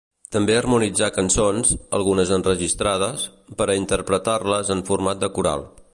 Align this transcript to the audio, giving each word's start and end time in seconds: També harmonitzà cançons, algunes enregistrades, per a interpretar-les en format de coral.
També 0.35 0.53
harmonitzà 0.59 1.09
cançons, 1.17 1.75
algunes 1.99 2.33
enregistrades, 2.39 3.29
per 3.61 3.69
a 3.69 3.77
interpretar-les 3.83 4.77
en 4.79 4.83
format 4.93 5.25
de 5.27 5.35
coral. 5.37 5.69